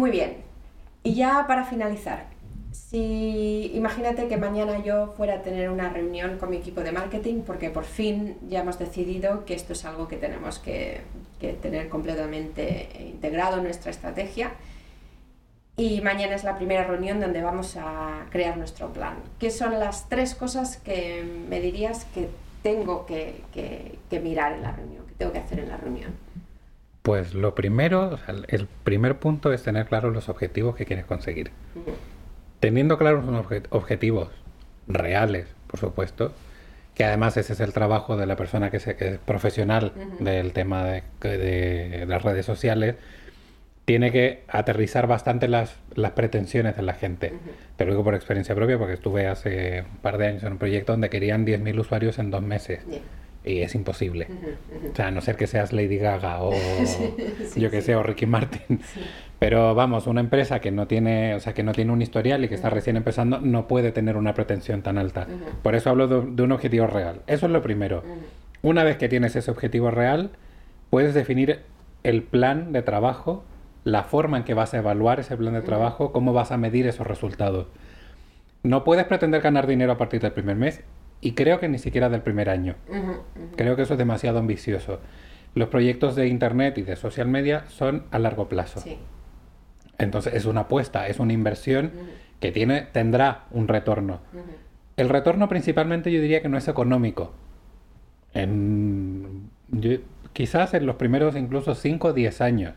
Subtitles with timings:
[0.00, 0.38] Muy bien.
[1.02, 2.24] Y ya para finalizar,
[2.72, 7.42] si imagínate que mañana yo fuera a tener una reunión con mi equipo de marketing
[7.42, 11.02] porque por fin ya hemos decidido que esto es algo que tenemos que,
[11.60, 14.52] tener completamente integrado en nuestra estrategia
[15.76, 19.16] y mañana es la primera reunión donde vamos a crear nuestro plan.
[19.38, 22.30] ¿Qué son las tres cosas que me dirías que
[22.62, 26.29] tengo que, que, mirar en la reunión, que tengo que hacer en la reunión?
[27.10, 31.50] Pues lo primero, el primer punto es tener claros los objetivos que quieres conseguir.
[32.60, 34.28] Teniendo claros unos objetivos
[34.86, 36.32] reales, por supuesto,
[36.94, 41.02] que además ese es el trabajo de la persona que, es profesional del tema de,
[41.20, 42.94] de, las redes sociales,
[43.86, 47.32] tiene que aterrizar bastante las, las pretensiones de la gente.
[47.76, 50.58] Te lo digo por experiencia propia porque estuve hace un par de años en un
[50.58, 52.86] proyecto donde querían 10.000 usuarios en dos meses.
[53.44, 54.28] Y es imposible.
[54.92, 56.52] O sea, a no ser que seas Lady Gaga o
[57.56, 58.80] yo que sé, o Ricky Martin.
[59.38, 62.48] Pero vamos, una empresa que no tiene, o sea, que no tiene un historial y
[62.48, 65.26] que está recién empezando, no puede tener una pretensión tan alta.
[65.62, 67.22] Por eso hablo de, de, un objetivo real.
[67.26, 68.02] Eso es lo primero.
[68.60, 70.30] Una vez que tienes ese objetivo real,
[70.90, 71.60] puedes definir
[72.02, 73.44] el plan de trabajo,
[73.84, 76.86] la forma en que vas a evaluar ese plan de trabajo, cómo vas a medir
[76.86, 77.68] esos resultados.
[78.62, 80.82] No puedes pretender ganar dinero a partir del primer mes
[81.20, 82.76] y creo que ni siquiera del primer año.
[83.56, 85.00] Creo que eso es demasiado ambicioso.
[85.54, 88.82] Los proyectos de Internet y de social media son a largo plazo.
[89.98, 91.92] Entonces es una apuesta, es una inversión
[92.40, 94.20] que tiene, tendrá un retorno.
[94.96, 97.34] El retorno principalmente yo diría que no es económico.
[98.32, 99.50] En,
[100.32, 102.74] quizás en los primeros incluso 5 o 10 años.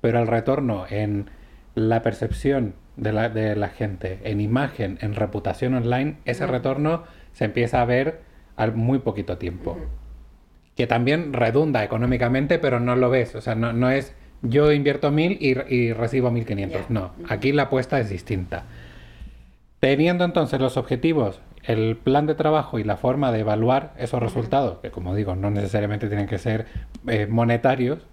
[0.00, 1.30] Pero el retorno en
[1.74, 7.44] la percepción de la, de la gente, en imagen, en reputación online, ese retorno se
[7.44, 8.22] empieza a ver
[8.56, 9.76] al muy poquito tiempo.
[10.74, 13.34] Que también redunda económicamente, pero no lo ves.
[13.34, 16.88] O sea, no, no es yo invierto mil y, y recibo mil quinientos.
[16.88, 18.64] No, aquí la apuesta es distinta.
[19.80, 24.78] Teniendo entonces los objetivos, el plan de trabajo y la forma de evaluar esos resultados,
[24.78, 26.66] que como digo, no necesariamente tienen que ser
[27.06, 28.06] eh, monetarios,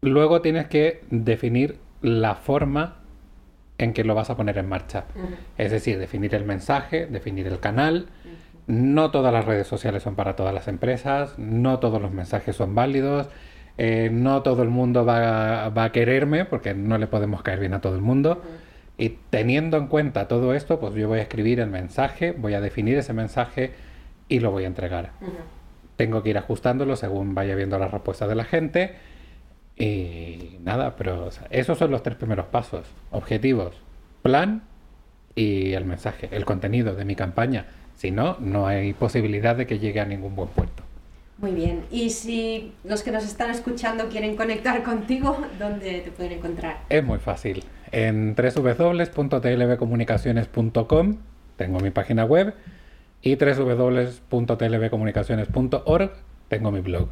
[0.00, 2.99] luego tienes que definir la forma
[3.80, 5.04] en que lo vas a poner en marcha.
[5.56, 8.08] Es decir, definir el mensaje, definir el canal.
[8.66, 12.74] No todas las redes sociales son para todas las empresas, no todos los mensajes son
[12.74, 13.28] válidos,
[13.78, 17.80] eh, no todo el mundo va, a quererme porque no le podemos caer bien a
[17.80, 18.42] todo el mundo.
[18.98, 22.60] Y teniendo en cuenta todo esto, pues yo voy a escribir el mensaje, voy a
[22.60, 23.72] definir ese mensaje
[24.28, 25.12] y lo voy a entregar.
[25.96, 28.94] Tengo que ir ajustándolo según vaya viendo la respuesta de la gente
[29.74, 30.29] y
[30.64, 32.86] nada, pero esos son los tres primeros pasos.
[33.10, 33.74] Objetivos,
[34.22, 34.62] plan
[35.34, 37.66] y el mensaje, el contenido de mi campaña.
[37.96, 40.82] Si no, no hay posibilidad de que llegue a ningún buen puerto.
[41.38, 41.84] Muy bien.
[41.90, 46.82] Y si los que nos están escuchando quieren conectar contigo, ¿dónde te pueden encontrar?
[46.88, 47.64] Es muy fácil.
[47.92, 51.16] En www.tlbcomunicaciones.com
[51.56, 52.54] tengo mi página web
[53.22, 56.12] y www.tlbcomunicaciones.org
[56.48, 57.08] tengo mi blog.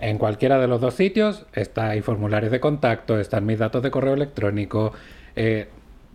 [0.00, 3.90] En cualquiera de los dos sitios está hay formularios de contacto, están mis datos de
[3.90, 4.92] correo electrónico,
[5.36, 5.68] eh,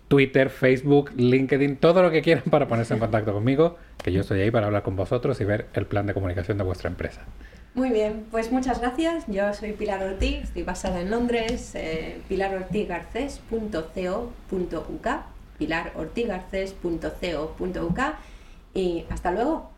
[0.07, 4.41] Twitter, Facebook, LinkedIn, todo lo que quieran para ponerse en contacto conmigo, que yo estoy
[4.41, 7.25] ahí para hablar con vosotros y ver el plan de comunicación de vuestra empresa.
[7.75, 9.23] Muy bien, pues muchas gracias.
[9.27, 15.07] Yo soy Pilar Ortiz, estoy basada en Londres, eh, pilarortigarces.co.uk,
[15.57, 17.99] pilarortigarces.co.uk
[18.75, 19.72] y hasta luego.